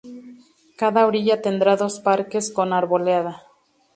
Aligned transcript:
Cada 0.81 1.03
orilla 1.09 1.37
tendrá 1.45 1.71
dos 1.81 1.95
parques 2.07 2.45
con 2.55 2.67
arboleda. 2.79 3.33